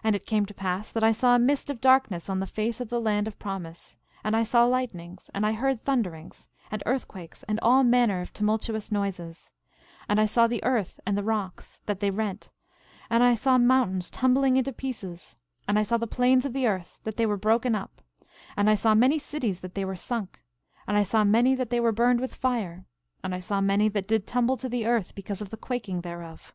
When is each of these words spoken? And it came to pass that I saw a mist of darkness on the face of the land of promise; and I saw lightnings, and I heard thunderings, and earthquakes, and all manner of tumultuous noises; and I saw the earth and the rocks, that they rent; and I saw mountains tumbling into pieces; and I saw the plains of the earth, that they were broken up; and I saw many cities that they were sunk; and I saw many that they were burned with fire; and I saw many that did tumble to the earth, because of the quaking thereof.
And 0.04 0.14
it 0.14 0.26
came 0.26 0.44
to 0.44 0.52
pass 0.52 0.92
that 0.92 1.02
I 1.02 1.10
saw 1.10 1.34
a 1.34 1.38
mist 1.38 1.70
of 1.70 1.80
darkness 1.80 2.28
on 2.28 2.38
the 2.38 2.46
face 2.46 2.82
of 2.82 2.90
the 2.90 3.00
land 3.00 3.26
of 3.26 3.38
promise; 3.38 3.96
and 4.22 4.36
I 4.36 4.42
saw 4.42 4.66
lightnings, 4.66 5.30
and 5.32 5.46
I 5.46 5.52
heard 5.52 5.80
thunderings, 5.86 6.50
and 6.70 6.82
earthquakes, 6.84 7.44
and 7.44 7.58
all 7.62 7.82
manner 7.82 8.20
of 8.20 8.34
tumultuous 8.34 8.92
noises; 8.92 9.50
and 10.06 10.20
I 10.20 10.26
saw 10.26 10.48
the 10.48 10.62
earth 10.64 11.00
and 11.06 11.16
the 11.16 11.22
rocks, 11.22 11.80
that 11.86 12.00
they 12.00 12.10
rent; 12.10 12.50
and 13.08 13.22
I 13.22 13.32
saw 13.32 13.56
mountains 13.56 14.10
tumbling 14.10 14.58
into 14.58 14.70
pieces; 14.70 15.36
and 15.66 15.78
I 15.78 15.82
saw 15.82 15.96
the 15.96 16.06
plains 16.06 16.44
of 16.44 16.52
the 16.52 16.66
earth, 16.66 17.00
that 17.04 17.16
they 17.16 17.24
were 17.24 17.38
broken 17.38 17.74
up; 17.74 18.02
and 18.54 18.68
I 18.68 18.74
saw 18.74 18.94
many 18.94 19.18
cities 19.18 19.60
that 19.60 19.74
they 19.74 19.82
were 19.86 19.96
sunk; 19.96 20.42
and 20.86 20.94
I 20.94 21.04
saw 21.04 21.24
many 21.24 21.54
that 21.54 21.70
they 21.70 21.80
were 21.80 21.90
burned 21.90 22.20
with 22.20 22.34
fire; 22.34 22.84
and 23.24 23.34
I 23.34 23.40
saw 23.40 23.62
many 23.62 23.88
that 23.88 24.08
did 24.08 24.26
tumble 24.26 24.58
to 24.58 24.68
the 24.68 24.84
earth, 24.84 25.14
because 25.14 25.40
of 25.40 25.48
the 25.48 25.56
quaking 25.56 26.02
thereof. 26.02 26.54